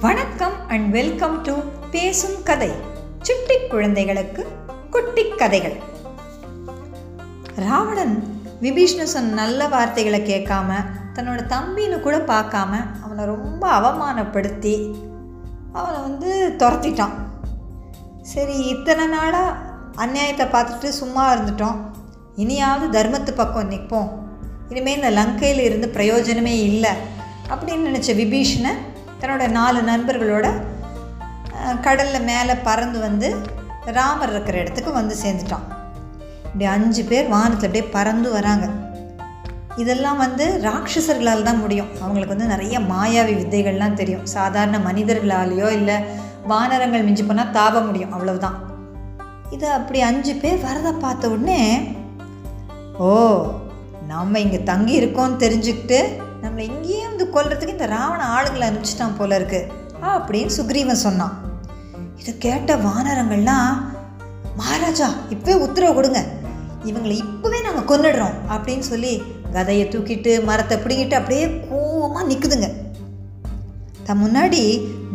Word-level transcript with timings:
வணக்கம் 0.00 0.68
and 0.68 0.90
welcome 0.90 1.42
to 1.42 1.52
பேசும் 1.90 2.42
கதை. 2.42 2.68
சுட்டி 3.20 3.54
குழந்தைகளுக்கு 3.68 4.46
குட்டி 4.90 5.22
கதைகள். 5.28 5.76
ராவணன் 7.56 8.40
விபீஷ்ணு 8.62 9.02
சொன்ன 9.02 9.34
நல்ல 9.34 9.68
வார்த்தைகளை 9.68 10.20
கேட்காம 10.20 10.74
தன்னோட 11.14 11.42
தம்பின்னு 11.52 12.00
கூட 12.00 12.16
பார்க்காம 12.18 12.72
அவனை 13.02 13.24
ரொம்ப 13.24 13.62
அவமானப்படுத்தி 13.78 14.74
அவனை 15.72 16.00
வந்து 16.00 16.54
துரத்திட்டான். 16.58 17.16
சரி 18.22 18.58
இத்தனை 18.66 19.06
நாளாக 19.06 19.56
அநியாயத்தை 19.96 20.48
பார்த்துட்டு 20.56 20.88
சும்மா 20.88 21.24
இருந்துட்டோம். 21.34 21.78
இனியாவது 22.36 22.86
தர்மத்து 22.98 23.34
பக்கம் 23.36 23.70
நிற்போம். 23.70 24.10
இனிமேல் 24.68 24.96
இந்த 24.96 25.10
லங்கையில் 25.10 25.64
இருந்து 25.68 25.90
பிரயோஜனமே 25.94 26.54
இல்லை 26.70 26.90
அப்படின்னு 27.48 27.88
நினச்ச 27.90 28.12
விபீஷனை 28.14 28.74
தன்னோட 29.20 29.44
நாலு 29.58 29.80
நண்பர்களோட 29.90 30.46
கடலில் 31.86 32.26
மேலே 32.30 32.54
பறந்து 32.68 32.98
வந்து 33.06 33.28
ராமர் 33.98 34.32
இருக்கிற 34.32 34.56
இடத்துக்கு 34.62 34.92
வந்து 34.92 35.14
சேர்ந்துட்டான். 35.22 35.66
இப்படி 36.44 36.64
அஞ்சு 36.74 37.02
பேர் 37.10 37.32
வானத்தில் 37.34 37.68
அப்படியே 37.68 37.84
பறந்து 37.96 38.28
வராங்க. 38.36 38.66
இதெல்லாம் 39.82 40.20
வந்து 40.24 40.44
ராட்சசர்களால் 40.66 41.46
தான் 41.48 41.62
முடியும். 41.64 41.90
அவங்களுக்கு 42.02 42.34
வந்து 42.34 42.52
நிறைய 42.54 42.76
மாயாவி 42.92 43.34
வித்தைகள்லாம் 43.40 43.98
தெரியும். 44.00 44.26
சாதாரண 44.36 44.76
மனிதர்களாலேயோ 44.88 45.68
இல்லை 45.78 45.96
வானரங்கள் 46.52 47.06
மிஞ்சி 47.08 47.24
போனால் 47.24 47.54
தாப 47.58 47.84
முடியும். 47.86 48.12
அவ்வளவுதான். 48.12 48.58
இதை 49.54 49.68
அப்படி 49.78 49.98
அஞ்சு 50.10 50.34
பேர் 50.42 50.64
வரதை 50.68 50.92
பார்த்த 51.04 51.32
உடனே 51.34 51.60
ஓ 53.06 53.10
நம்ம 54.12 54.38
இங்கே 54.44 54.60
தங்கி 54.70 54.94
இருக்கோம்னு 55.00 55.42
தெரிஞ்சுக்கிட்டு 55.44 55.98
நம்மளை 56.46 56.64
இங்கேயே 56.72 57.04
வந்து 57.06 57.24
கொல்றதுக்கு 57.34 57.74
இந்த 57.74 57.86
ராவண 57.86 58.22
ஆளுங்களை 58.34 58.64
அனுப்பிச்சிட்டான் 58.66 59.16
போல 59.18 59.34
இருக்கு. 59.34 59.60
அப்படின்னு 60.02 60.50
சுக்ரீவன் 60.56 61.04
சொன்னான். 61.06 61.34
இதை 62.16 62.32
கேட்ட 62.38 62.76
வானரங்கள்லாம் 62.76 63.70
மகாராஜா 64.56 65.08
இப்பவே 65.28 65.56
உத்தரவு 65.66 65.94
கொடுங்க. 65.94 66.20
இவங்களை 66.84 67.16
இப்போவே 67.22 67.58
நாங்கள் 67.66 67.88
கொன்னுடுறோம் 67.90 68.36
அப்படின்னு 68.48 68.86
சொல்லி 68.92 69.12
கதையை 69.52 69.84
தூக்கிட்டு 69.88 70.32
மரத்தை 70.44 70.76
பிடிங்கிட்டு 70.78 71.16
அப்படியே 71.20 71.46
கோவமாக 71.70 72.28
நிற்குதுங்க 72.30 72.68
தன் 74.06 74.22
முன்னாடி 74.24 74.62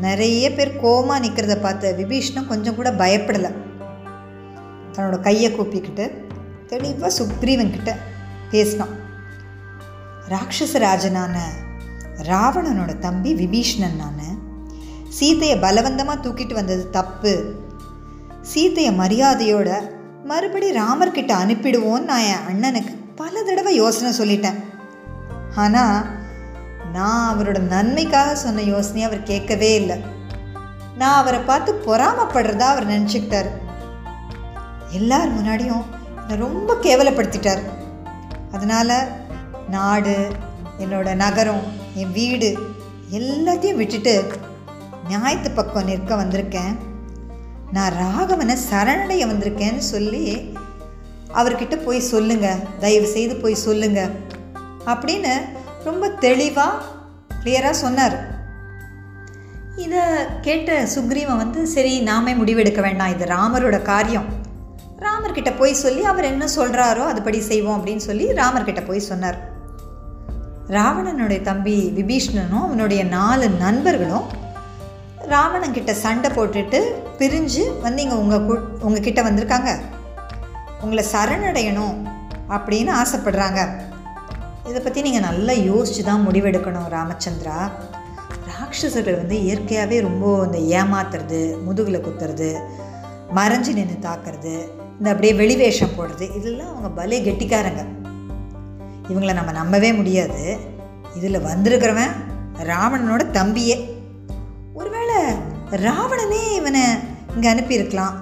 நிறைய 0.05 0.45
பேர் 0.53 0.79
கோவமாக 0.83 1.23
நிற்கிறத 1.25 1.55
பார்த்த 1.61 1.93
விபீஷ்ணம் 1.97 2.47
கொஞ்சம் 2.47 2.75
கூட 2.75 2.91
பயப்படலை. 2.91 3.51
தன்னோட 4.93 5.19
கையை 5.19 5.51
கூப்பிக்கிட்டு 5.51 6.05
தெளிவாக 6.67 7.13
சுக்ரீவன் 7.17 7.73
கிட்ட 7.75 7.93
பேசினான். 8.51 8.95
ராட்சசராஜனான 10.29 11.37
ராவணனோட 12.21 12.99
தம்பி 12.99 13.35
விபீஷ்ணன் 13.35 13.95
நான். 13.95 14.19
சீதையை 15.09 15.57
பலவந்தமாக 15.57 16.27
தூக்கிட்டு 16.27 16.53
வந்தது 16.53 16.89
தப்பு. 16.89 17.55
சீதையை 18.41 18.97
மரியாதையோட 18.97 19.81
மறுபடி 20.23 20.71
ராமர்கிட்ட 20.71 21.31
அனுப்பிடுவோன்னு 21.43 22.09
நான் 22.11 22.19
என் 22.19 22.47
அண்ணனுக்கு 22.49 22.95
பல 23.15 23.41
தடவை 23.41 23.75
யோசனை 23.75 24.11
சொல்லிட்டேன். 24.17 24.63
ஆனால் 25.55 26.05
நான் 26.93 27.25
அவரோட 27.31 27.59
நன்மைக்காக 27.59 28.35
சொன்ன 28.35 28.61
யோசனையை 28.61 29.09
அவர் 29.09 29.23
கேட்கவே 29.23 29.75
இல்லை. 29.75 29.97
நான் 30.97 31.17
அவரை 31.17 31.39
பார்த்து 31.39 31.81
பொறாமப்படுறதா 31.85 32.59
அவர் 32.59 32.89
நினச்சிக்கிட்டார். 32.89 33.49
எல்லார் 34.89 35.35
முன்னாடியும் 35.37 35.83
என்னை 36.17 36.35
ரொம்ப 36.35 36.73
கேவலப்படுத்திட்டார். 36.73 37.61
அதனால் 38.51 39.19
நாடு 39.71 40.31
என்னோட 40.79 41.15
நகரம் 41.15 41.61
என் 41.95 42.11
வீடு 42.11 42.59
எல்லாத்தையும் 43.11 43.75
விட்டுட்டு 43.75 44.31
நியாயத்து 45.09 45.55
பக்கம் 45.55 45.83
நிற்க 45.83 46.15
வந்திருக்கேன். 46.15 46.77
நான் 47.71 47.91
ராகவனை 47.91 48.57
சரணடைய 48.71 49.27
வந்திருக்கேன்னு 49.27 49.77
சொல்லி 49.77 50.53
அவர்கிட்ட 51.33 51.75
போய் 51.75 51.99
சொல்லுங்க. 51.99 52.55
தயவு 52.79 53.07
செய்து 53.07 53.35
போய் 53.35 53.55
சொல்லுங்க. 53.55 54.09
அப்படின்னு 54.85 55.39
ரொம்ப 55.83 56.09
தெளிவாக 56.09 56.83
கிளியராக 57.43 57.69
சொன்னார். 57.69 58.29
இதை 59.75 59.99
கேட்ட 60.41 60.83
சுக்ரீவன் 60.83 61.37
வந்து 61.37 61.67
சரி 61.67 61.99
நாமே 61.99 62.33
முடிவெடுக்க 62.33 62.81
வேண்டாம். 62.81 63.19
இது 63.19 63.25
ராமரோட 63.25 63.81
காரியம். 63.81 64.25
ராமர்கிட்ட 64.99 65.57
போய் 65.57 65.73
சொல்லி 65.73 66.03
அவர் 66.03 66.23
என்ன 66.23 66.45
சொல்கிறாரோ 66.45 67.03
அதுபடி 67.13 67.39
செய்வோம். 67.39 67.85
அப்படின்னு 67.85 68.05
சொல்லி 68.09 68.27
ராமர்கிட்ட 68.27 68.87
போய் 68.87 68.99
சொன்னார். 68.99 69.50
ராவணனுடைய 70.75 71.39
தம்பி 71.47 71.75
விபீஷ்ணனும் 71.97 72.65
அவனுடைய 72.65 73.01
நாலு 73.17 73.45
நண்பர்களும் 73.63 74.27
ராவணன்கிட்ட 75.31 75.91
சண்டை 76.03 76.29
போட்டுட்டு 76.35 76.79
பிரிஞ்சு 77.19 77.63
வந்து 77.85 78.03
இங்கே 78.03 78.17
உங்கள் 78.23 78.45
கு 78.47 78.53
உங்கக்கிட்ட 78.87 79.21
வந்திருக்காங்க. 79.27 79.71
உங்களை 80.83 81.03
சரணடையணும் 81.13 81.97
அப்படின்னு 82.55 82.91
ஆசைப்படுறாங்க. 83.01 83.61
இதை 84.69 84.79
பற்றி 84.81 85.01
நீங்கள் 85.07 85.27
நல்லா 85.29 85.53
யோசித்து 85.69 86.03
தான் 86.09 86.25
முடிவெடுக்கணும் 86.27 86.89
ராமச்சந்திரா. 86.97 87.57
ராட்சசர்கள் 88.49 89.21
வந்து 89.21 89.37
இயற்கையாகவே 89.47 89.99
ரொம்ப 90.07 90.25
இந்த 90.47 90.59
ஏமாத்துறது 90.79 91.41
முதுகில் 91.67 92.05
குத்துறது 92.07 92.49
மறைஞ்சு 93.39 93.73
நின்று 93.79 93.97
தாக்குறது 94.07 94.55
இந்த 94.99 95.09
அப்படியே 95.13 95.33
வெளிவேஷம் 95.41 95.95
போடுறது 95.97 96.27
இதெல்லாம் 96.37 96.71
அவங்க 96.73 96.91
பலே 97.01 97.19
கெட்டிக்காரங்க. 97.27 97.83
இவங்களை 99.09 99.33
நம்ம 99.33 99.51
நம்பவே 99.51 99.93
முடியாது. 99.93 100.57
இதில் 101.15 101.45
வந்திருக்கிறவன் 101.45 102.13
ராவணனோட 102.63 103.21
தம்பியே. 103.37 103.77
ஒருவேளை 104.73 105.15
ராவணனே 105.71 106.41
இவனை 106.55 106.81
இங்கே 107.33 107.53
அனுப்பியிருக்கலாம். 107.53 108.15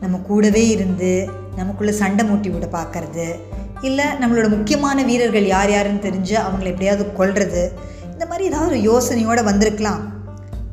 நம்ம 0.00 0.16
கூடவே 0.18 0.68
இருந்து 0.68 1.28
நமக்குள்ளே 1.56 1.92
சண்டை 1.92 2.28
மூட்டி 2.28 2.50
விட 2.50 2.66
பார்க்கறது 2.66 3.26
இல்லை 3.80 4.04
நம்மளோட 4.04 4.48
முக்கியமான 4.48 5.02
வீரர்கள் 5.02 5.46
யார் 5.46 5.70
யாருன்னு 5.70 6.06
தெரிஞ்சு 6.06 6.34
அவங்கள 6.46 6.70
எப்படியாவது 6.72 7.12
கொள்வது 7.12 7.62
இந்த 8.12 8.26
மாதிரி 8.26 8.48
ஏதாவது 8.48 8.70
ஒரு 8.70 8.80
யோசனையோடு 8.90 9.44
வந்திருக்கலாம். 9.44 10.02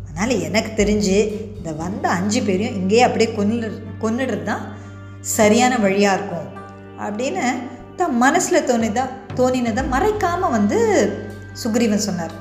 அதனால் 0.09 0.39
எனக்கு 0.39 0.83
தெரிஞ்சு 0.83 1.17
இந்த 1.57 1.71
வந்த 1.71 2.09
அஞ்சு 2.09 2.41
பேரையும் 2.41 2.75
இங்கேயே 2.75 3.01
அப்படியே 3.01 3.29
கொன்னு 3.37 3.71
கொன்னுடுறது 4.01 4.43
தான் 4.43 4.63
சரியான 5.19 5.77
வழியாக 5.77 6.17
இருக்கும். 6.17 6.47
அப்படின்னு 6.99 7.43
தன் 7.95 8.17
மனசில் 8.17 8.65
தோணுதான் 8.67 9.11
தோணினதை 9.39 9.83
மறைக்காமல் 9.93 10.53
வந்து 10.55 10.79
சுக்ரீவன் 11.61 12.05
சொன்னார். 12.05 12.33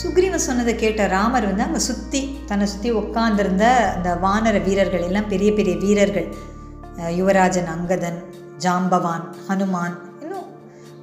சுக்ரீவன் 0.00 0.44
சொன்னதை 0.46 0.72
கேட்ட 0.82 1.02
ராமர் 1.14 1.46
வந்து 1.48 1.64
அங்கே 1.66 1.80
சுற்றி 1.88 2.20
தன்னை 2.48 2.66
சுற்றி 2.72 2.90
உட்காந்துருந்த 3.00 3.64
அந்த 3.94 4.10
வானர 4.24 4.56
வீரர்கள் 4.66 5.06
எல்லாம் 5.08 5.30
பெரிய 5.32 5.50
பெரிய 5.58 5.74
வீரர்கள் 5.84 6.28
யுவராஜன் 7.18 7.70
அங்கதன் 7.74 8.18
ஜாம்பவான் 8.64 9.24
ஹனுமான் 9.46 9.96
இன்னும் 10.22 10.48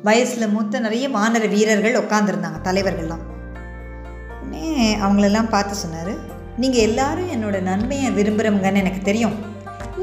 வயசில் 0.07 0.51
மூத்த 0.55 0.81
நிறைய 0.85 1.05
வானர 1.17 1.43
வீரர்கள் 1.55 1.99
உட்காந்துருந்தாங்க 2.01 2.59
தலைவர்கள்லாம். 2.67 3.23
உடனே 4.41 4.67
அவங்களெல்லாம் 5.05 5.53
பார்த்து 5.55 5.75
சொன்னார் 5.83 6.13
நீங்கள் 6.61 6.85
எல்லாரும் 6.87 7.31
என்னோட 7.35 7.57
நன்மையை 7.69 8.09
விரும்புகிறவங்கன்னு 8.17 8.83
எனக்கு 8.83 9.01
தெரியும். 9.09 9.37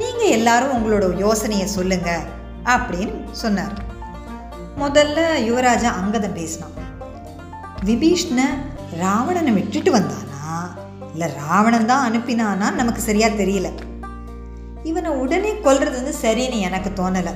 நீங்கள் 0.00 0.34
எல்லாரும் 0.39 0.75
உங்களோட 0.77 1.05
யோசனையை 1.27 1.69
சொல்லுங்கள் 1.77 2.27
அப்படின்னு 2.75 3.19
சொன்னார். 3.43 3.75
முதல்ல 4.81 5.21
யுவராஜா 5.43 5.91
அங்கதன் 6.03 6.34
பேசினான். 6.34 6.71
விபீஷ்ண 7.84 8.41
ராவணனை 8.99 9.53
விட்டுட்டு 9.53 9.97
வந்தானா? 9.97 10.56
இல்லை 11.12 11.28
ராவணன் 11.34 11.87
தான் 11.87 12.12
அனுப்பினானா? 12.12 12.72
நமக்கு 12.72 13.00
சரியாக 13.00 13.43
தெரியல. 13.43 13.71
இவனை 14.83 15.11
உடனே 15.11 15.53
கொல்றது 15.53 15.91
வந்து 15.91 16.15
சரின்னு 16.22 16.61
எனக்கு 16.61 16.91
தோணலை. 16.91 17.34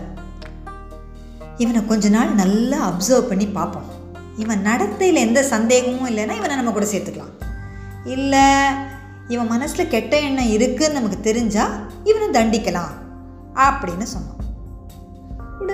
இவனை 1.56 1.86
கொஞ்ச 1.86 2.08
நாள் 2.08 2.34
நல்லா 2.34 2.90
அப்சர்வ் 2.90 3.28
பண்ணி 3.28 3.46
பார்ப்போம். 3.46 3.90
இவன் 4.36 4.62
நடத்தையில் 4.62 5.26
எந்த 5.26 5.42
சந்தேகமும் 5.42 6.08
இல்லைன்னா 6.08 6.36
இவனை 6.36 6.56
நம்ம 6.56 6.70
கூட 6.70 6.86
சேர்த்துக்கலாம். 6.86 7.34
இல்லை 8.04 8.44
இவன் 9.28 9.46
மனசில் 9.46 9.88
கெட்ட 9.88 10.20
எண்ணம் 10.20 10.50
இருக்குன்னு 10.50 11.00
நமக்கு 11.00 11.32
தெரிஞ்சால் 11.32 11.70
இவனை 12.04 12.28
தண்டிக்கலாம். 12.28 12.92
அப்படின்னு 13.54 14.02
சொன்னான். 14.02 14.40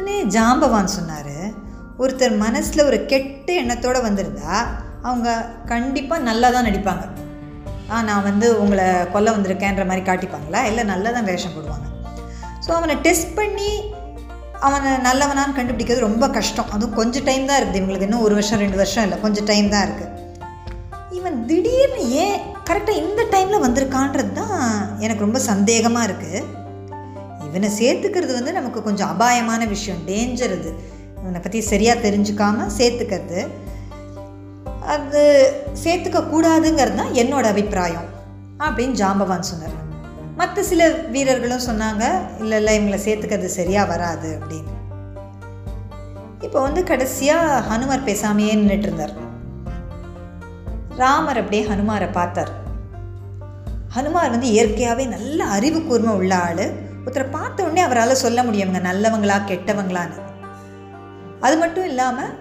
உடனே 0.08 0.20
ஜாம்பவான் 0.34 0.94
சொன்னார். 0.96 1.34
ஒருத்தர் 2.02 2.34
மனசில் 2.42 2.84
ஒரு 2.88 2.98
கெட்ட 3.10 3.48
எண்ணத்தோடு 3.62 3.98
வந்திருந்தா 4.06 4.52
அவங்க 5.06 5.28
கண்டிப்பாக 5.70 6.26
நல்லா 6.28 6.48
தான் 6.54 6.66
நடிப்பாங்க. 6.68 7.04
ஆ 7.90 8.00
நான் 8.08 8.24
வந்து 8.28 8.46
உங்களை 8.62 8.86
கொல்ல 9.14 9.34
வந்திருக்கேன்ற 9.36 9.84
மாதிரி 9.90 10.02
காட்டிப்பாங்களா? 10.06 10.60
இல்லை 10.70 10.82
நல்லா 10.92 11.10
தான் 11.16 11.28
வேஷம் 11.30 11.54
போடுவாங்க. 11.56 11.86
ஸோ 12.64 12.70
அவனை 12.78 12.94
டெஸ்ட் 13.06 13.36
பண்ணி 13.40 13.70
அவனை 14.68 14.92
நல்லவனான்னு 15.08 15.56
கண்டுபிடிக்கிறது 15.58 16.06
ரொம்ப 16.08 16.28
கஷ்டம். 16.38 16.70
அதுவும் 16.76 16.98
கொஞ்சம் 17.00 17.26
டைம் 17.28 17.48
தான் 17.50 17.60
இருக்குது. 17.60 17.80
இவங்களுக்கு 17.82 18.08
இன்னும் 18.08 18.24
ஒரு 18.28 18.36
வருஷம் 18.38 18.62
ரெண்டு 18.64 18.80
வருஷம் 18.82 19.04
இல்லை. 19.06 19.18
கொஞ்சம் 19.26 19.48
டைம் 19.52 19.68
தான் 19.74 19.86
இருக்குது 19.88 20.14
இவன் 21.18 21.38
திடீர்னு 21.50 22.02
ஏன் 22.24 22.38
கரெக்டாக 22.70 23.02
இந்த 23.04 23.20
டைமில் 23.34 23.64
வந்திருக்கான்றது 23.66 24.32
தான் 24.40 24.56
எனக்கு 25.04 25.26
ரொம்ப 25.26 25.40
சந்தேகமாக 25.50 26.08
இருக்குது 26.08 26.40
இவனை 27.48 27.70
சேர்த்துக்கிறது 27.80 28.32
வந்து 28.38 28.52
நமக்கு 28.58 28.82
கொஞ்சம் 28.82 29.10
அபாயமான 29.14 29.62
விஷயம் 29.74 30.00
டேஞ்சர் 30.10 30.54
இது 30.58 30.70
இவனை 31.22 31.40
பற்றி 31.40 31.60
சரியாக 31.72 32.04
தெரிஞ்சுக்காமல் 32.06 32.74
சேர்த்துக்கிறது. 32.78 33.40
அது 34.94 35.22
சேர்த்துக்க 35.84 36.20
கூடாதுங்கிறது 36.32 36.98
தான் 37.00 37.16
என்னோட 37.22 37.46
அபிப்பிராயம் 37.54 38.08
அப்படின்னு 38.66 38.98
ஜாம்பவான் 39.00 39.48
சொன்னார். 39.50 39.76
மற்ற 40.40 40.62
சில 40.70 40.82
வீரர்களும் 41.14 41.66
சொன்னாங்க 41.66 42.04
இல்லை 42.42 42.58
இல்லை 42.60 42.72
இவங்களை 42.78 42.98
சேர்த்துக்கிறது 43.06 43.48
சரியாக 43.60 43.90
வராது 43.92 44.28
அப்படின்னு. 44.38 44.72
இப்போ 46.46 46.58
வந்து 46.66 46.82
கடைசியாக 46.90 47.62
ஹனுமார் 47.70 48.08
பேசாமையே 48.08 48.52
நின்றுட்டு 48.58 48.88
இருந்தார். 48.88 49.14
ராமர் 51.00 51.40
அப்படியே 51.40 51.62
ஹனுமாரை 51.70 52.08
பார்த்தார். 52.18 52.52
ஹனுமார் 53.96 54.34
வந்து 54.34 54.48
இயற்கையாகவே 54.54 55.04
நல்ல 55.16 55.44
அறிவு 55.56 55.80
கூர்மை 55.88 56.14
உள்ள 56.20 56.34
ஆள். 56.48 56.66
ஒருத்தரை 57.04 57.26
பார்த்த 57.36 57.66
உடனே 57.66 57.82
அவரால் 57.86 58.22
சொல்ல 58.24 58.42
முடியுங்க 58.48 58.80
நல்லவங்களா 58.88 59.36
கெட்டவங்களான்னு. 59.50 60.18
அது 61.46 61.56
மட்டும் 61.62 61.88
இல்லாமல் 61.90 62.34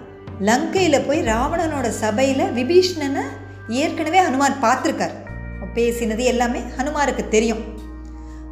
லங்கையில் 0.48 1.06
போய் 1.06 1.20
ராவணனோட 1.32 1.86
சபையில் 2.02 2.44
விபீஷ்ணனை 2.58 3.24
ஏற்கனவே 3.82 4.20
ஹனுமார் 4.26 4.62
பார்த்துருக்கார். 4.66 5.16
பேசினது 5.78 6.22
எல்லாமே 6.32 6.60
ஹனுமாருக்கு 6.76 7.24
தெரியும். 7.34 7.62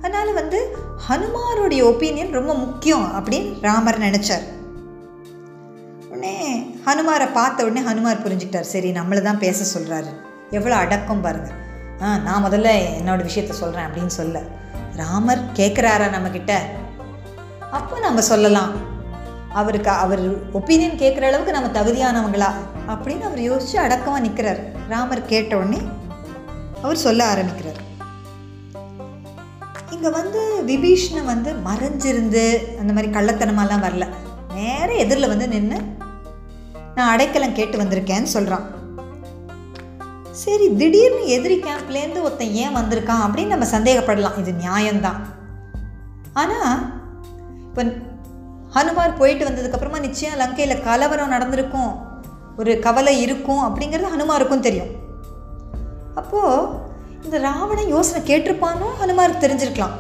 அதனால் 0.03 0.32
வந்து 0.38 0.58
ஹனுமாருடைய 1.06 1.82
ஒப்பீனியன் 1.91 2.37
ரொம்ப 2.38 2.52
முக்கியம் 2.64 3.06
அப்படின்னு 3.19 3.50
ராமர் 3.67 4.05
நினச்சார். 4.05 4.44
உடனே 6.11 6.35
ஹனுமாரை 6.87 7.26
பார்த்த 7.38 7.67
உடனே 7.69 7.82
ஹனுமார் 7.88 8.25
புரிஞ்சுக்கிட்டார். 8.25 8.73
சரி 8.75 8.91
நம்மளை 8.99 9.23
தான் 9.29 9.43
பேச 9.44 9.59
சொல்கிறாரு 9.75 10.11
எவ்வளோ 10.59 10.76
அடக்கம் 10.82 11.25
பாருங்கள் 11.25 11.56
ஆ 12.02 12.06
நான் 12.26 12.44
முதல்ல 12.44 12.70
என்னோடய 12.99 13.29
விஷயத்த 13.29 13.55
சொல்கிறேன் 13.61 13.87
அப்படின்னு 13.88 14.14
சொல்ல. 14.20 14.37
ராமர் 14.96 15.52
கேட்குறாரா 15.52 16.06
நம்மக்கிட்ட 16.14 16.52
அப்போ 17.70 17.98
நம்ம 17.98 18.20
சொல்லலாம். 18.20 18.72
அவருக்கு 19.52 19.90
அவர் 19.90 20.52
ஒப்பீனியன் 20.52 21.00
கேட்குற 21.02 21.22
அளவுக்கு 21.22 21.52
நம்ம 21.52 21.69
தகுதியானவங்களா? 21.81 22.50
அப்படின்னு 22.88 23.20
அவர் 23.20 23.40
யோசித்து 23.40 23.78
அடக்கமாக 23.78 24.22
நிற்கிறார் 24.22 24.60
ராமர் 24.88 25.26
கேட்ட 25.26 25.56
உடனே 25.56 25.81
அவர் 26.82 26.96
சொல்ல 26.96 27.26
ஆரம்பிக்கிறார். 27.26 27.81
இங்கே 29.90 30.08
வந்து 30.08 30.62
விபீஷ்ண 30.66 31.25
வந்து 31.25 31.52
மறைஞ்சிருந்து 31.52 32.44
அந்த 32.78 32.92
மாதிரி 32.92 33.12
கள்ளத்தனமாலாம் 33.12 33.84
வரல. 33.87 34.06
நேர 34.54 34.92
எதிரில் 34.92 35.28
வந்து 35.28 35.49
நின்று 35.49 35.78
நான் 36.94 37.12
அடைக்கலம் 37.12 37.54
கேட்டு 37.54 37.78
வந்திருக்கேன்னு 37.78 38.34
சொல்கிறான் 38.37 38.66
சரி 40.46 40.66
திடீர்னு 40.81 41.22
எதிரி 41.37 41.54
கேம்ப்லேருந்து 41.66 42.20
ஒருத்தன் 42.26 42.52
ஏன் 42.64 42.76
வந்திருக்கான் 42.76 43.22
அப்படின்னு 43.26 43.54
நம்ம 43.54 43.66
சந்தேகப்படலாம். 43.72 44.37
இது 44.43 44.52
நியாயம்தான். 44.64 45.20
ஆனால் 46.43 46.76
இப்போ 47.69 47.82
ஹனுமார் 48.76 49.19
போயிட்டு 49.20 49.48
வந்ததுக்கப்புறமா 49.48 50.00
நிச்சயம் 50.06 50.38
லங்கையில் 50.43 50.82
கலவரம் 50.87 51.34
நடந்திருக்கும். 51.34 51.93
ஒரு 52.60 52.72
கவலை 52.87 53.14
இருக்கும் 53.25 53.64
அப்படிங்கிறது 53.66 54.12
ஹனுமாருக்கும் 54.14 54.64
தெரியும். 54.66 54.93
அப்போது 56.20 56.69
இந்த 57.25 57.37
ராவணன் 57.49 57.92
யோசனை 57.94 58.20
கேட்டிருப்பானோ 58.31 58.88
ஹனுமாருக்கு 59.02 59.44
தெரிஞ்சிருக்கலாம். 59.44 59.96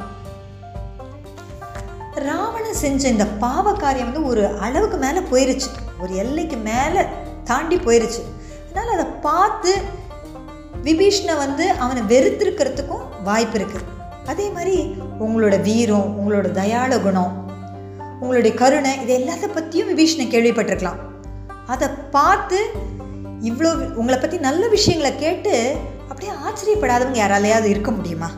ராவணன் 2.28 2.80
செஞ்ச 2.84 3.02
இந்த 3.14 3.26
பாவ 3.44 3.72
காரியம் 3.82 4.08
வந்து 4.10 4.28
ஒரு 4.30 4.44
அளவுக்கு 4.66 4.98
மேலே 5.04 5.20
போயிருச்சு. 5.32 5.68
ஒரு 6.02 6.12
எல்லைக்கு 6.22 6.56
மேலே 6.70 7.02
தாண்டி 7.50 7.76
போயிருச்சு. 7.86 8.22
அதனால் 8.68 8.94
அதை 8.96 9.06
பார்த்து 9.28 9.72
விபீஷ்ணை 10.86 11.34
வந்து 11.44 11.64
அவனை 11.84 12.02
வெறுத்திருக்கிறதுக்கும் 12.12 13.04
வாய்ப்பு 13.28 13.56
இருக்குது 13.58 13.92
அதே 14.30 14.46
மாதிரி 14.56 14.76
உங்களோட 15.24 15.56
வீரம் 15.68 16.08
உங்களோட 16.18 16.46
தயாள 16.60 16.92
குணம் 17.06 17.34
உங்களுடைய 18.20 18.52
கருணை 18.60 18.92
இது 19.02 19.12
எல்லாத்த 19.18 19.46
பற்றியும் 19.48 19.90
விபீஷ்ணை 19.92 20.24
கேள்விப்பட்டிருக்கலாம். 20.34 21.00
அதை 21.72 21.88
பார்த்து 22.16 22.58
இவ்வளோ 23.48 23.70
உங்களை 24.00 24.16
பற்றி 24.18 24.38
நல்ல 24.46 24.62
விஷயங்களை 24.74 25.12
கேட்டு 25.24 25.52
அப்படியே 26.10 26.32
ஆச்சரியப்படாதவங்க 26.44 27.20
யாராலையாவது 27.22 27.68
இருக்க 27.72 27.90
முடியுமா? 27.96 28.28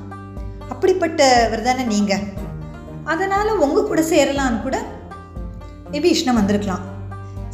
அப்படிப்பட்டவர் 0.73 1.67
தானே 1.69 1.85
நீங்கள் 1.95 2.25
அதனால் 3.12 3.61
உங்கள் 3.65 3.89
கூட 3.91 4.00
சேரலான்னு 4.12 4.65
கூட 4.65 4.79
விபீஷ்ணம் 5.95 6.39
வந்திருக்கலாம். 6.41 6.87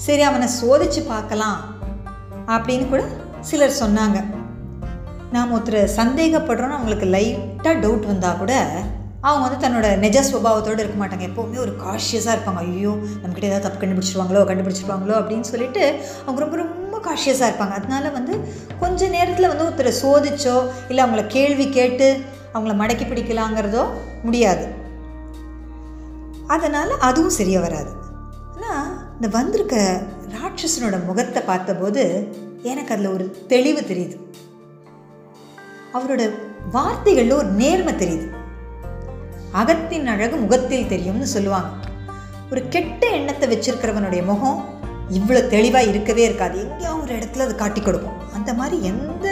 சரி 0.07 0.23
அவனை 0.31 0.49
சோதிச்சு 0.61 1.03
பார்க்கலாம் 1.13 1.59
அப்படின்னு 2.55 2.87
கூட 2.95 3.03
சிலர் 3.51 3.81
சொன்னாங்க. 3.83 4.19
நாம் 5.33 5.55
ஒருத்தர் 5.57 5.95
சந்தேகப்படுறோன்னு 6.01 6.77
அவங்களுக்கு 6.77 7.07
லைட்டாக 7.15 7.75
டவுட் 7.85 8.11
வந்தால் 8.13 8.39
கூட 8.43 8.55
அவங்க 9.29 9.43
வந்து 9.45 9.61
தன்னோட 9.65 9.89
நிஜ 10.05 10.19
சுபாவத்தோடு 10.31 10.83
இருக்க 10.83 10.97
மாட்டாங்க. 11.01 11.25
எப்போவுமே 11.29 11.59
ஒரு 11.65 11.73
காஷியஸாக 11.85 12.35
இருப்பாங்க. 12.37 12.61
ஐயோ 12.67 12.93
நம்மக்கிட்ட 13.21 13.51
ஏதாவது 13.51 13.67
தப்பு 13.67 13.81
கண்டுபிடிச்சிருவாங்களோ 13.83 14.41
கண்டுபிடிச்சிருவாங்களோ 14.51 15.15
அப்படின்னு 15.21 15.47
சொல்லிட்டு 15.53 15.83
அவங்க 16.25 16.41
ரொம்ப 16.45 16.57
ரொம்ப 16.57 16.99
காஷியஸாக 17.07 17.49
இருப்பாங்க. 17.51 17.75
அதனால 17.81 18.11
வந்து 18.19 18.35
கொஞ்ச 18.83 19.09
நேரத்தில் 19.17 19.51
வந்து 19.53 19.67
ஒருத்தரை 19.69 19.93
சோதிச்சோ 20.03 20.57
இல்லை 20.89 21.03
அவங்கள 21.05 21.27
கேள்வி 21.37 21.69
கேட்டு 21.79 22.09
அவங்கள 22.55 22.75
மடக்கி 22.83 23.07
பிடிக்கலாங்கிறதோ 23.07 23.85
முடியாது. 24.23 24.67
அதனால் 26.57 26.93
அதுவும் 27.09 27.37
சரியாக 27.39 27.67
வராது. 27.67 27.93
ஆனால் 28.55 28.89
இந்த 29.17 29.29
வந்திருக்க 29.39 30.01
ராட்சசனோட 30.37 30.97
முகத்தை 31.07 31.43
பார்த்தபோது 31.43 32.03
எனக்கு 32.73 32.93
அதில் 32.95 33.15
ஒரு 33.17 33.25
தெளிவு 33.53 33.81
தெரியுது. 33.81 34.17
அவரோட 35.97 36.23
வார்த்தைகளில் 36.71 37.33
ஒரு 37.33 37.47
நேர்மை 37.47 37.93
தெரியுது. 37.95 38.27
அகத்தின் 39.53 40.07
அழகு 40.07 40.37
முகத்தில் 40.37 40.87
தெரியும்னு 40.87 41.27
சொல்லுவாங்க. 41.27 41.69
ஒரு 42.51 42.69
கெட்ட 42.69 43.09
எண்ணத்தை 43.09 43.47
வச்சிருக்கிறவனுடைய 43.53 44.25
முகம் 44.25 44.65
இவ்வளோ 45.11 45.47
தெளிவாக 45.47 45.85
இருக்கவே 45.85 46.23
இருக்காது. 46.23 46.71
எங்கேயோ 46.71 46.93
ஒரு 46.95 47.15
இடத்துல 47.19 47.39
அது 47.39 47.55
காட்டி 47.55 47.81
கொடுக்கும். 47.81 48.33
அந்த 48.33 48.55
மாதிரி 48.55 48.85
எந்த 48.85 49.27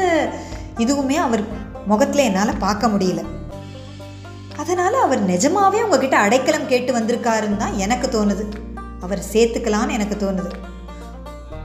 இதுவுமே 0.76 1.16
அவர் 1.16 1.42
முகத்தில் 1.86 2.24
என்னால் 2.24 2.56
பார்க்க 2.56 2.88
முடியல. 2.88 3.22
அதனால் 4.56 4.94
அவர் 4.94 5.22
நிஜமாகவே 5.22 5.82
உங்ககிட்ட 5.82 6.16
அடைக்கலம் 6.18 6.68
கேட்டு 6.68 6.92
வந்திருக்காருன்னு 6.98 7.56
தான் 7.56 7.78
எனக்கு 7.78 8.08
தோணுது. 8.08 8.44
அவர் 9.00 9.22
சேர்த்துக்கலான்னு 9.32 9.90
எனக்கு 9.90 10.16
தோணுது. 10.24 10.50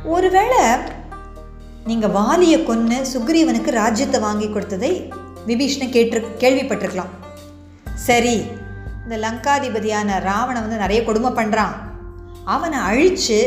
ஒருவேளை 0.03 0.59
நீங்கள் 1.89 2.13
வாலியை 2.17 2.57
கொன்று 2.63 2.97
சுக்ரீவனுக்கு 3.11 3.71
ராஜ்யத்தை 3.81 4.19
வாங்கி 4.23 4.47
கொடுத்ததை 4.49 4.89
விபீஷ்ணன் 5.49 5.93
கேட்டு 5.95 6.19
கேள்விப்பட்டிருக்கலாம். 6.41 7.11
சரி 8.07 8.35
இந்த 9.03 9.15
லங்காதிபதியான 9.23 10.19
ராவணன் 10.27 10.65
வந்து 10.65 10.81
நிறைய 10.83 10.99
கொடுமை 11.03 11.31
பண்ணுறான் 11.37 11.75
அவனை 12.55 12.79
அழித்து 12.89 13.39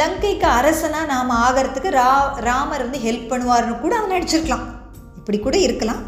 லங்கைக்கு 0.00 0.48
அரசனாக 0.58 1.10
நாம் 1.12 1.32
ஆகிறதுக்கு 1.44 1.90
ரா 2.00 2.10
ராமர் 2.48 2.84
வந்து 2.86 3.00
ஹெல்ப் 3.06 3.30
பண்ணுவார்னு 3.32 3.74
கூட 3.84 3.92
அவன் 3.98 4.14
நடிச்சிருக்கலாம். 4.14 4.66
இப்படி 5.18 5.38
கூட 5.38 5.56
இருக்கலாம். 5.66 6.02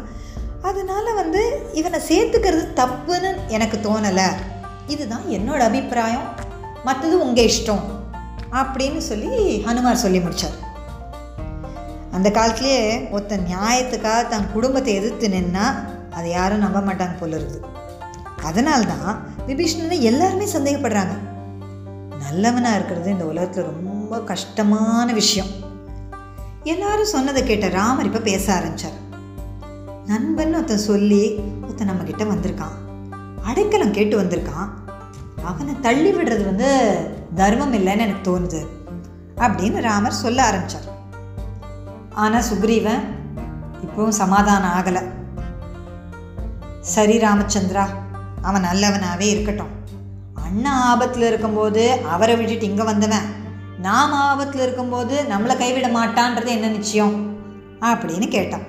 அதனால் 0.69 1.17
வந்து 1.21 1.41
இவனை 1.79 1.99
சேர்த்துக்கிறது 2.09 2.65
தப்புன்னு 2.81 3.29
எனக்கு 3.57 3.79
தோணலை. 3.87 4.29
இதுதான் 4.93 5.27
என்னோட 5.37 5.61
அபிப்பிராயம். 5.69 6.27
மற்றது 6.87 7.15
உங்கள் 7.25 7.49
இஷ்டம் 7.51 7.85
அப்படின்னு 8.61 9.03
சொல்லி 9.11 9.31
ஹனுமார் 9.67 10.03
சொல்லி 10.05 10.19
முடித்தார் 10.25 10.57
அந்த 12.19 12.29
காலத்துலேயே 12.29 13.11
ஒருத்தன் 13.11 13.47
நியாயத்துக்காக 13.51 14.27
தன் 14.27 14.51
குடும்பத்தை 14.53 14.93
எதிர்த்து 14.93 15.27
நின்னா 15.27 15.65
அதை 16.11 16.29
யாரும் 16.29 16.59
நம்ப 16.59 16.79
மாட்டாங்க 16.79 17.17
போல 17.19 17.37
இருக்குது 17.37 17.65
அதனால்தான் 18.43 19.27
விபீஷ்ணனை 19.47 19.99
எல்லாருமே 19.99 20.45
சந்தேகப்படுறாங்க. 20.45 21.15
நல்லவனாக 22.19 22.75
இருக்கிறது 22.75 23.11
இந்த 23.11 23.25
உலகத்தில் 23.25 23.63
ரொம்ப 23.63 24.19
கஷ்டமான 24.19 25.13
விஷயம். 25.13 25.47
எல்லாரும் 26.63 27.05
சொன்னதை 27.05 27.43
கேட்ட 27.43 27.69
ராமர் 27.69 28.05
இப்போ 28.05 28.19
பேச 28.19 28.53
ஆரம்பித்தார் 28.53 28.97
நண்பன் 30.05 30.53
ஒருத்தன் 30.53 30.87
சொல்லி 30.89 31.39
ஒருத்தன் 31.61 31.89
நம்மக்கிட்ட 31.89 32.27
வந்திருக்கான். 32.33 32.77
அடைக்கலம் 33.43 33.91
கேட்டு 33.91 34.21
வந்திருக்கான். 34.21 34.69
அவனை 35.43 35.79
தள்ளி 35.79 36.11
விடுறது 36.11 36.45
வந்து 36.45 36.97
தர்மம் 37.35 37.73
இல்லைன்னு 37.73 37.99
எனக்கு 37.99 38.23
தோணுது 38.29 38.67
அப்படின்னு 39.37 39.81
ராமர் 39.81 40.21
சொல்ல 40.25 40.43
ஆரம்பித்தார் 40.43 40.97
ஆனால் 42.23 42.47
சுக்ரீவன் 42.49 43.03
இப்போவும் 43.85 44.19
சமாதானம் 44.21 44.73
ஆகலை. 44.77 45.01
சரி 46.93 47.15
ராமச்சந்திரா 47.25 47.83
அவன் 48.47 48.65
நல்லவனாகவே 48.69 49.27
இருக்கட்டும். 49.33 49.73
அண்ணன் 50.45 50.81
ஆபத்தில் 50.89 51.25
இருக்கும்போது 51.31 51.83
அவரை 52.13 52.35
விட்டுட்டு 52.39 52.69
இங்கே 52.69 52.85
வந்தவன் 52.91 53.27
நாம் 53.87 54.15
ஆபத்தில் 54.27 54.63
இருக்கும்போது 54.65 55.15
நம்மளை 55.31 55.55
கைவிட 55.57 55.87
மாட்டான்றது 55.97 56.49
என்ன 56.55 56.67
நிச்சயம்? 56.67 57.15
அப்படின்னு 57.89 58.27
கேட்டான். 58.27 58.65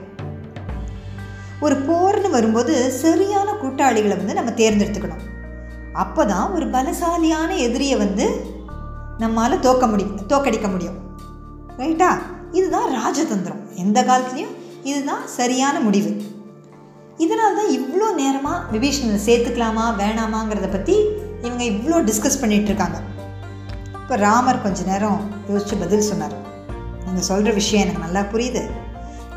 ஒரு 1.64 1.76
போர்னு 1.88 2.28
வரும்போது 2.36 2.74
சரியான 3.02 3.48
கூட்டாளிகளை 3.62 4.14
வந்து 4.20 4.38
நம்ம 4.38 4.52
தேர்ந்தெடுத்துக்கணும். 4.60 5.24
அப்போ 6.02 6.22
தான் 6.32 6.52
ஒரு 6.56 6.66
பலசாலியான 6.74 7.50
எதிரியை 7.66 7.96
வந்து 8.04 8.26
நம்மால் 9.22 9.64
தோக்க 9.66 9.86
முடியும் 9.86 10.20
தோக்கடிக்க 10.28 10.68
முடியும். 10.74 10.98
ரைட்டா 11.80 12.10
இதுதான் 12.58 12.88
ராஜதந்திரம். 13.00 13.62
எந்த 13.84 13.98
காலத்துலேயும் 14.08 14.54
இதுதான் 14.90 15.24
சரியான 15.38 15.76
முடிவு. 15.86 16.12
இதனால 17.24 17.56
தான் 17.58 17.72
இவ்வளோ 17.78 18.06
நேரமாக 18.20 18.60
விபீஷணனை 18.74 19.18
சேர்த்துக்கலாமா 19.28 19.84
வேணாமாங்கிறத 20.02 20.68
பற்றி 20.74 20.94
இவங்க 21.46 21.64
இவ்வளோ 21.72 21.98
டிஸ்கஸ் 22.08 22.40
பண்ணிகிட்டு 22.42 22.70
இருக்காங்க 22.72 22.98
இப்போ 24.02 24.16
ராமர் 24.26 24.62
கொஞ்ச 24.62 24.80
நேரம் 24.92 25.20
யோசித்து 25.50 25.76
பதில் 25.82 26.08
சொன்னார். 26.10 26.36
நீங்கள் 27.04 27.28
சொல்கிற 27.30 27.50
விஷயம் 27.58 27.84
எனக்கு 27.84 28.04
நல்லா 28.06 28.22
புரியுது. 28.32 28.62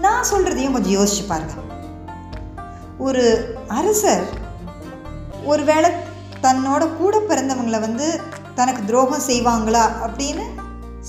நான் 0.06 0.30
சொல்கிறதையும் 0.32 0.76
கொஞ்சம் 0.78 0.96
யோசிச்சு 1.00 1.26
பாருங்க. 1.28 1.56
ஒரு 3.08 3.24
அரசர் 3.80 4.26
ஒருவேளை 5.52 5.90
தன்னோட 6.46 6.84
கூட 7.00 7.16
பிறந்தவங்களை 7.30 7.80
வந்து 7.88 8.08
தனக்கு 8.60 8.82
துரோகம் 8.90 9.28
செய்வாங்களா 9.28 9.84
அப்படின்னு 10.06 10.46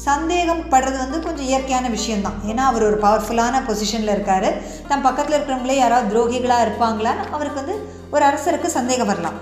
சந்தேகம் 0.07 0.63
படுறது 0.73 0.99
வந்து 1.03 1.19
கொஞ்சம் 1.25 1.49
இயற்கையான 1.51 1.89
விஷயந்தான் 1.89 2.39
ஏன்னா 2.51 2.63
அவர் 2.71 2.87
ஒரு 2.89 2.97
பவர்ஃபுல்லான 3.05 3.61
பொசிஷனில் 3.69 4.13
இருக்கார். 4.15 4.49
தன் 4.89 5.05
பக்கத்தில் 5.07 5.37
இருக்கிறவங்களே 5.37 5.77
யாராவது 5.81 6.09
துரோகிகளாக 6.15 6.65
இருப்பாங்களான்னு 6.67 7.25
அவருக்கு 7.37 7.61
வந்து 7.63 7.77
ஒரு 8.15 8.25
அரசருக்கு 8.31 8.69
சந்தேகம் 8.79 9.11
வரலாம். 9.13 9.39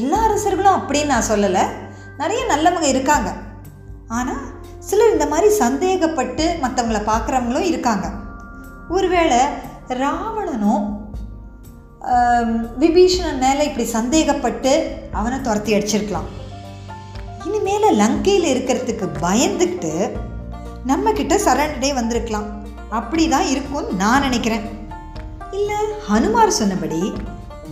எல்லா 0.00 0.18
அரசர்களும் 0.28 0.78
அப்படின்னு 0.78 1.12
நான் 1.14 1.30
சொல்லலை. 1.30 1.64
நிறைய 2.22 2.42
நல்லவங்க 2.52 2.88
இருக்காங்க. 2.94 3.30
ஆனால் 4.08 4.42
சிலர் 4.88 5.12
இந்த 5.12 5.26
மாதிரி 5.26 5.48
சந்தேகப்பட்டு 5.62 6.44
மற்றவங்கள 6.64 7.00
பார்க்குறவங்களும் 7.12 7.70
இருக்காங்க. 7.70 8.06
ஒருவேளை 8.88 9.40
ராவணனும் 9.88 10.86
விபீஷணன் 12.82 13.42
மேலே 13.44 13.62
இப்படி 13.68 13.86
சந்தேகப்பட்டு 13.90 14.72
அவனை 15.12 15.40
துரத்தி 15.40 15.72
அடிச்சிருக்கலாம். 15.76 16.28
இனிமேல 17.46 17.86
லங்கையில் 18.00 18.48
இருக்கிறதுக்கு 18.54 19.06
பயந்துக்கிட்டு 19.22 20.10
நம்ம 20.84 21.12
கிட்ட 21.12 21.34
சரணடே 21.36 21.94
வந்திருக்கலாம். 21.94 22.48
அப்படி 22.88 23.28
தான் 23.28 23.46
இருக்கும்னு 23.46 23.92
நான் 24.02 24.20
நினைக்கிறேன். 24.20 24.64
இல்லை 25.50 25.78
ஹனுமார் 26.08 26.58
சொன்னபடி 26.60 27.12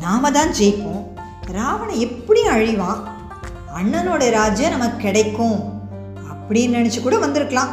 நாம 0.01 0.31
தான் 0.31 0.55
ஜெயிப்போம். 0.59 1.05
ராவணன் 1.53 2.03
எப்படி 2.07 2.41
அழிவான்? 2.49 3.01
அண்ணனோட 3.79 4.31
ராஜ்யம் 4.31 4.75
நமக்கு 4.75 4.97
கிடைக்கும் 4.97 5.57
அப்படின்னு 6.33 6.77
நினச்சி 6.79 7.01
கூட 7.03 7.19
வந்திருக்கலாம். 7.19 7.73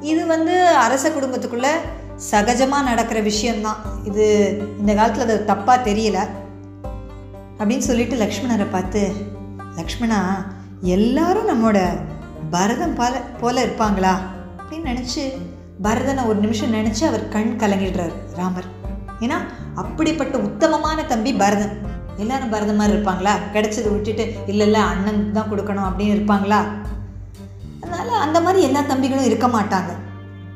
இது 0.00 0.26
வந்து 0.26 0.66
அரச 0.66 1.08
குடும்பத்துக்குள்ள 1.08 1.68
சகஜமாக 2.30 2.88
நடக்கிற 2.90 3.20
விஷயம்தான். 3.20 3.80
இது 4.04 4.26
இந்த 4.80 4.94
காலத்தில் 4.94 5.26
அது 5.26 5.36
தப்பாக 5.52 5.86
தெரியல. 5.88 6.18
அப்படின்னு 7.58 7.88
சொல்லிட்டு 7.90 8.16
லக்ஷ்மணரை 8.16 8.66
பார்த்து 8.70 9.02
லக்ஷ்மணா 9.76 10.20
எல்லாரும் 10.80 11.48
நம்மோட 11.48 11.98
பரதம் 12.50 12.94
போல 12.94 13.20
போல 13.40 13.64
இருப்பாங்களா? 13.64 14.12
அப்படின்னு 14.58 14.88
நினச்சி 14.88 15.32
பரதனை 15.82 16.26
ஒரு 16.26 16.38
நிமிஷம் 16.38 16.72
நினச்சி 16.72 17.04
அவர் 17.04 17.28
கண் 17.28 17.56
கலங்கிடுறார் 17.58 18.12
ராமர். 18.36 18.64
ஏன்னா 19.20 19.34
அப்படிப்பட்ட 19.74 20.38
உத்தமமான 20.38 21.04
தம்பி 21.04 21.32
பரதன். 21.32 21.78
எல்லாரும் 22.16 22.48
பரதம் 22.48 22.76
மாதிரி 22.76 22.98
இருப்பாங்களா? 22.98 23.30
கிடைச்சதை 23.52 23.92
விட்டுட்டு 23.92 24.34
இல்லை 24.46 24.66
இல்லை 24.66 24.80
அண்ணன் 24.80 25.32
தான் 25.32 25.50
கொடுக்கணும் 25.50 25.90
அப்படின்னு 25.90 26.16
இருப்பாங்களா? 26.18 26.64
அதனால் 27.80 28.08
அந்த 28.08 28.40
மாதிரி 28.40 28.62
எல்லா 28.62 28.80
தம்பிகளும் 28.80 29.24
இருக்க 29.24 29.46
மாட்டாங்க 29.46 29.92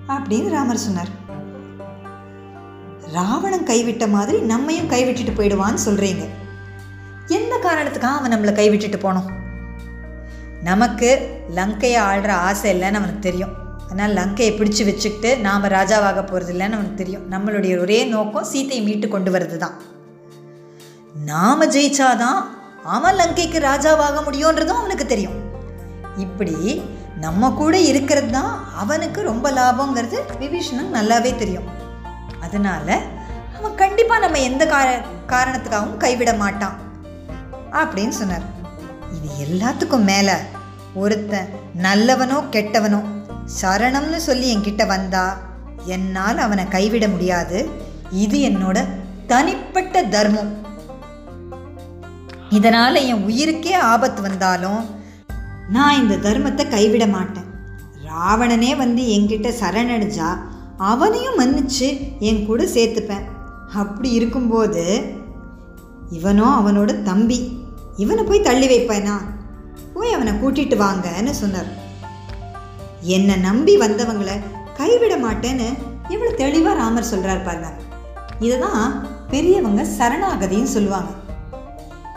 அப்படின்னு 0.08 0.48
ராமர் 0.48 0.76
சொன்னார். 0.76 1.08
ராவணன் 3.12 3.66
கைவிட்ட 3.66 4.08
மாதிரி 4.08 4.38
நம்மையும் 4.38 4.90
கைவிட்டுட்டு 4.90 5.32
போயிடுவான்னு 5.36 5.78
சொல்கிறீங்க 5.86 6.28
எந்த 7.26 7.58
காரணத்துக்காக 7.62 8.16
அவன் 8.16 8.32
நம்மளை 8.32 8.52
கைவிட்டுட்டு 8.52 8.98
போனோம்? 9.06 9.38
நமக்கு 10.62 11.10
லங்கையை 11.56 12.00
ஆள்ற 12.10 12.30
ஆசை 12.30 12.70
இல்லைன்னு 12.74 13.00
அவனுக்கு 13.00 13.18
தெரியும். 13.18 13.54
ஆனால் 13.90 14.14
லங்கையை 14.14 14.52
பிடிச்சி 14.56 14.82
வச்சுக்கிட்டு 14.84 15.30
நாம் 15.36 15.64
ராஜாவாக 15.64 16.20
போகிறது 16.26 16.52
இல்லைன்னு 16.54 16.76
அவனுக்கு 16.78 16.94
தெரியும். 16.94 17.24
நம்மளுடைய 17.32 17.80
ஒரே 17.80 18.04
நோக்கம் 18.04 18.48
சீத்தையை 18.52 18.82
மீட்டு 18.82 19.08
கொண்டு 19.08 19.30
வர்றது 19.30 19.56
தான் 19.56 19.76
நாம் 21.24 21.70
ஜெயிச்சாதான் 21.76 22.40
அவன் 22.84 23.14
லங்கைக்கு 23.14 23.58
ராஜாவாக 23.70 24.20
முடியுன்றதும் 24.26 24.80
அவனுக்கு 24.82 25.06
தெரியும். 25.06 25.38
இப்படி 26.16 26.82
நம்ம 27.24 27.50
கூட 27.50 27.78
இருக்கிறது 27.78 28.30
தான் 28.30 28.52
அவனுக்கு 28.74 29.22
ரொம்ப 29.22 29.50
லாபங்கிறது 29.50 30.18
விபீஷனுக்கு 30.42 30.96
நல்லாவே 30.98 31.32
தெரியும். 31.36 31.68
அதனால் 32.40 32.94
அவன் 33.58 33.74
கண்டிப்பாக 33.74 34.20
நம்ம 34.26 34.38
எந்த 34.38 34.66
கார 34.66 34.88
காரணத்துக்காகவும் 35.32 35.96
கைவிட 35.96 36.32
மாட்டான். 36.32 36.78
அப்படின்னு 37.72 38.16
சொன்னார். 38.20 38.46
இது 39.14 39.28
எல்லாத்துக்கும் 39.44 40.08
மேலே 40.12 40.36
ஒருத்தன் 40.94 41.50
நல்லவனோ 41.82 42.38
கெட்டவனோ 42.50 43.00
சரணம்னு 43.60 44.16
சொல்லி 44.16 44.56
என்கிட்ட 44.56 44.86
வந்தா 44.86 45.36
என்னால் 45.84 46.38
அவனை 46.38 46.68
கைவிட 46.68 47.08
முடியாது. 47.08 47.68
இது 48.10 48.38
என்னோட 48.38 48.78
தனிப்பட்ட 49.26 50.02
தர்மம். 50.02 50.52
இதனால் 52.50 52.94
என் 52.94 53.24
உயிருக்கே 53.28 53.74
ஆபத்து 53.74 54.22
வந்தாலும் 54.22 54.80
நான் 55.68 55.98
இந்த 55.98 56.30
தர்மத்தை 56.30 56.68
கைவிட 56.68 57.06
மாட்டேன். 57.06 57.48
ராவணனே 58.06 58.76
வந்து 58.76 59.02
என்கிட்ட 59.02 59.48
சரணடைஞ்சா 59.60 60.30
அவனையும் 60.76 61.38
மன்னிச்சு 61.38 61.88
என் 62.18 62.46
கூட 62.46 62.64
சேர்த்துப்பேன். 62.64 63.26
அப்படி 63.74 64.10
இருக்கும்போது 64.10 64.84
இவனோ 66.10 66.46
அவனோட 66.60 67.02
தம்பி. 67.02 67.59
இவனை 68.02 68.22
போய் 68.24 68.46
தள்ளி 68.48 68.66
வைப்பேனா? 68.66 69.14
போய் 69.94 70.12
அவனை 70.12 70.32
கூட்டிட்டு 70.32 70.76
வாங்கன்னு 70.84 71.32
சொன்னார். 71.42 71.70
என்னை 73.14 73.36
நம்பி 73.36 73.74
வந்தவங்களை 73.78 74.36
கைவிட 74.78 75.14
மாட்டேன்னு 75.16 75.68
எவ்வளோ 76.08 76.30
தெளிவாக 76.30 76.78
ராமர் 76.78 77.10
சொல்கிறார் 77.12 77.46
பாருங்க. 77.46 77.70
இதை 78.40 78.58
தான் 78.58 78.84
பெரியவங்க 79.30 79.82
சரணாகதின்னு 79.98 80.70
சொல்லுவாங்க. 80.76 81.10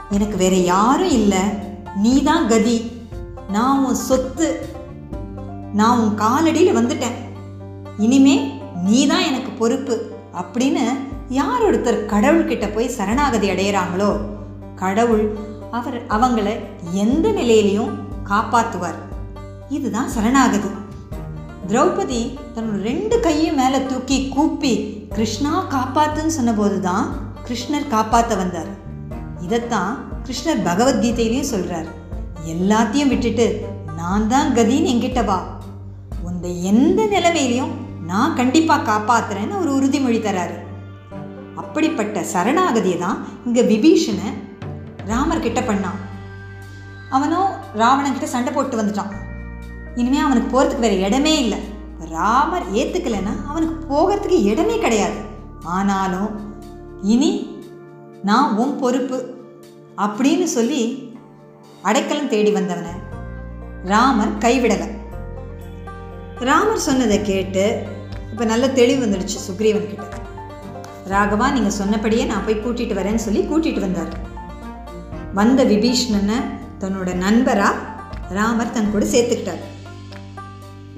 எனக்கு 0.09 0.37
வேற 0.37 0.55
யாரும் 0.55 1.15
இல்லை. 1.19 1.43
நீ 1.95 2.23
தான் 2.23 2.47
கதி. 2.47 2.77
நான் 3.51 3.83
உன் 3.85 3.99
சொத்து. 4.09 4.49
நான் 5.73 5.99
உன் 5.99 6.17
காலடியில் 6.17 6.77
வந்துட்டேன். 6.79 7.17
இனிமே 7.97 8.35
நீ 8.83 9.07
தான் 9.07 9.27
எனக்கு 9.29 9.51
பொறுப்பு 9.51 9.95
அப்படின்னு 10.41 10.85
யார் 11.29 11.65
ஒருத்தர் 11.69 12.05
கடவுள்கிட்ட 12.13 12.67
போய் 12.73 12.95
சரணாகதி 12.99 13.49
அடையிறாங்களோ? 13.49 14.11
கடவுள் 14.75 15.25
அவர் 15.77 15.97
அவங்கள 16.15 16.47
எந்த 17.03 17.27
நிலையிலையும் 17.37 17.93
காப்பாற்றுவார் 18.29 18.99
இதுதான் 19.75 20.09
சரணாகதி. 20.15 20.69
திரௌபதி 21.69 22.19
தன்னோட 22.55 22.77
ரெண்டு 22.89 23.15
கையும் 23.19 23.57
மேலே 23.61 23.79
தூக்கி 23.85 24.17
கூப்பி 24.35 24.73
கிருஷ்ணா 25.15 25.53
காப்பாத்துன்னு 25.75 26.35
சொன்னபோது 26.37 26.77
தான் 26.87 27.07
கிருஷ்ணர் 27.47 27.91
காப்பாற்ற 27.95 28.35
வந்தார். 28.35 28.71
இதைத்தான் 29.45 29.93
கிருஷ்ணர் 30.25 30.61
பகவத்கீதையிலையும் 30.67 31.51
சொல்கிறார் 31.53 31.89
எல்லாத்தையும் 32.53 33.11
விட்டுட்டு 33.13 33.47
நான் 33.99 34.27
தான் 34.27 34.53
கதின்னு 34.59 34.91
என்கிட்ட 34.93 35.23
வா. 35.25 35.39
உந்த 36.29 36.47
எந்த 36.71 37.01
நிலைமையிலையும் 37.15 37.73
நான் 38.11 38.37
கண்டிப்பாக 38.41 38.87
காப்பாற்றுறேன்னு 38.91 39.59
ஒரு 39.63 39.71
உறுதிமொழி 39.77 40.21
தராரு. 40.21 40.57
அப்படிப்பட்ட 41.61 42.25
சரணாகதியை 42.33 42.97
தான் 43.05 43.19
இங்கே 43.45 43.63
விபீஷனை 43.73 44.29
ராமர் 45.11 45.45
கிட்ட 45.45 45.61
பண்ணான் 45.67 45.99
அவனும் 47.15 47.49
ராவணன்கிட்ட 47.81 48.27
சண்டை 48.33 48.51
போட்டு 48.53 48.79
வந்துட்டான். 48.79 49.11
இனிமேல் 49.99 50.25
அவனுக்கு 50.25 50.49
போகிறதுக்கு 50.53 50.85
வேற 50.85 50.95
இடமே 51.07 51.33
இல்லை. 51.43 51.59
ராமர் 52.13 52.65
ஏற்றுக்கலைன்னா 52.79 53.33
அவனுக்கு 53.49 53.75
போகிறதுக்கு 53.91 54.37
இடமே 54.51 54.75
கிடையாது. 54.85 55.19
ஆனாலும் 55.77 56.31
இனி 57.13 57.31
நான் 58.29 58.55
உன் 58.61 58.73
பொறுப்பு 58.81 59.17
அப்படின்னு 60.05 60.47
சொல்லி 60.57 60.81
அடைக்கலம் 61.89 62.31
தேடி 62.33 62.51
வந்தவனை 62.57 62.93
ராமர் 63.91 64.33
கைவிடலை. 64.43 64.89
ராமர் 66.49 66.85
சொன்னதை 66.89 67.17
கேட்டு 67.31 67.65
இப்போ 68.31 68.45
நல்ல 68.51 68.65
தெளிவு 68.79 69.01
வந்துடுச்சு 69.03 69.39
சுக்ரீவன் 69.47 69.89
கிட்ட 69.89 70.21
ராகவா 71.13 71.47
நீங்கள் 71.55 71.79
சொன்னபடியே 71.79 72.23
நான் 72.29 72.45
போய் 72.45 72.63
கூட்டிகிட்டு 72.63 72.99
வரேன்னு 72.99 73.25
சொல்லி 73.25 73.41
கூட்டிகிட்டு 73.49 73.85
வந்தார். 73.87 74.13
வந்த 75.37 75.61
விபீஷ்ணனை 75.71 76.37
தன்னோட 76.81 77.09
நண்பராக 77.23 77.79
ராமர் 78.37 78.73
தன் 78.75 78.91
கூட 78.93 79.05
சேர்த்துக்கிட்டார். 79.13 79.61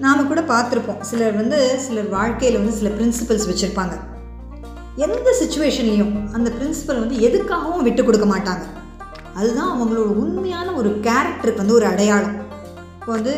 நாம் 0.04 0.30
கூட 0.32 0.42
பார்த்துருப்போம். 0.51 1.01
சிலர் 1.10 1.36
வந்து 1.42 1.58
சிலர் 1.86 2.10
வாழ்க்கையில் 2.15 2.60
வந்து 2.60 2.77
சில 2.80 2.89
பிரின்சிபல்ஸ் 2.98 3.48
வச்சுருப்பாங்க. 3.50 3.96
எந்த 5.06 5.30
சுச்சுவேஷன்லேயும் 5.42 6.13
அந்த 6.38 6.50
பிரின்சிபல் 6.58 7.01
வந்து 7.04 7.18
எதுக்காகவும் 7.27 7.86
விட்டு 7.88 8.04
கொடுக்க 8.04 8.27
மாட்டாங்க. 8.34 8.65
அதுதான் 9.39 9.72
அவங்களோட 9.74 10.10
உண்மையான 10.24 10.68
ஒரு 10.80 10.89
கேரக்டருக்கு 11.08 11.63
வந்து 11.63 11.77
ஒரு 11.80 11.88
அடையாளம். 11.94 12.38
இப்போ 13.00 13.12
வந்து 13.18 13.34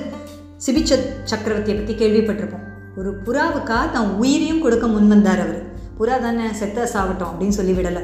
சிபிச்ச 0.66 0.92
சக்கரவர்த்தியை 1.32 1.78
பற்றி 1.78 1.96
கேள்விப்பட்டிருப்போம். 2.02 2.66
ஒரு 3.00 3.10
புறாவுக்காக 3.26 3.86
தான் 3.96 4.10
உயிரையும் 4.22 4.64
கொடுக்க 4.66 4.86
முன் 4.94 5.12
வந்தார் 5.14 5.42
அவர். 5.46 5.62
புறா 6.00 6.16
தானே 6.26 6.48
செத்த 6.62 6.90
சாகட்டும் 6.94 7.30
அப்படின்னு 7.32 7.58
சொல்லி 7.60 7.74
விடலை 7.78 8.02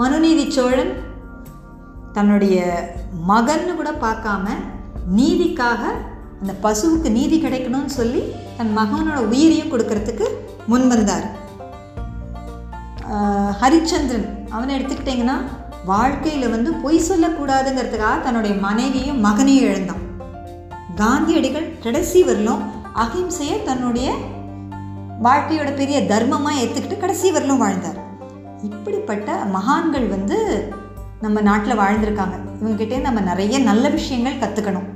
மனுநீதி 0.00 0.44
சோழன் 0.56 0.92
தன்னுடைய 2.18 2.58
மகன்னு 3.30 3.72
கூட 3.80 3.90
பார்க்காம 4.04 4.46
நீதிக்காக 5.18 5.82
அந்த 6.40 6.52
பசுவுக்கு 6.64 7.08
நீதி 7.18 7.36
கிடைக்கணும்னு 7.44 7.92
சொல்லி 7.98 8.22
தன் 8.58 8.72
மகனோட 8.78 9.18
உயிரையும் 9.32 9.72
கொடுக்கறதுக்கு 9.72 10.26
முன் 10.70 10.86
வந்தார் 10.92 11.26
ஹரிச்சந்திரன். 13.60 14.26
அவனை 14.54 14.72
எடுத்துக்கிட்டிங்கன்னா 14.76 15.36
வாழ்க்கையில் 15.90 16.52
வந்து 16.54 16.70
பொய் 16.82 17.06
சொல்லக்கூடாதுங்கிறதுக்காக 17.08 18.16
தன்னுடைய 18.24 18.54
மனைவியும் 18.64 19.22
மகனையும் 19.26 19.68
எழுந்தான் 19.70 20.02
காந்தியடிகள் 21.00 21.68
கடைசி 21.84 22.20
வரலும் 22.28 22.64
அகிம்சையை 23.04 23.56
தன்னுடைய 23.68 24.08
வாழ்க்கையோட 25.26 25.70
பெரிய 25.80 25.98
தர்மமாக 26.12 26.60
ஏற்றுக்கிட்டு 26.62 26.98
கடைசி 27.04 27.28
வரலும் 27.36 27.62
வாழ்ந்தார். 27.64 27.98
இப்படிப்பட்ட 28.68 29.30
மகான்கள் 29.56 30.06
வந்து 30.14 30.38
நம்ம 31.20 31.40
நாட்டில் 31.40 31.78
வாழ்ந்திருக்காங்க. 31.78 32.36
இவங்ககிட்டே 32.60 33.00
நம்ம 33.00 33.20
நிறைய 33.20 33.58
நல்ல 33.58 33.88
விஷயங்கள் 33.88 34.40
கற்றுக்கணும் 34.42 34.88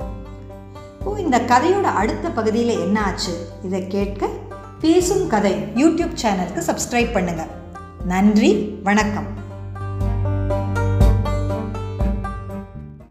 இப்போ 0.98 1.20
இந்த 1.20 1.40
கதையோட 1.40 1.82
அடுத்த 1.82 2.30
பகுதியில் 2.30 2.80
என்ன 2.80 3.04
ஆச்சு? 3.04 3.48
இதை 3.62 3.86
கேட்க 3.86 4.28
பேசும் 4.80 5.26
கதை 5.26 5.52
யூடியூப் 5.52 6.14
சேனலுக்கு 6.22 6.62
சப்ஸ்கிரைப் 6.66 7.14
பண்ணுங்கள் 7.16 7.50
நன்றி 8.04 8.80
வணக்கம். 8.82 9.26